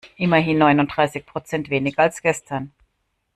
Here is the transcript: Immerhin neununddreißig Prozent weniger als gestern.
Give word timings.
Immerhin 0.17 0.57
neununddreißig 0.57 1.27
Prozent 1.27 1.69
weniger 1.69 2.01
als 2.01 2.23
gestern. 2.23 2.71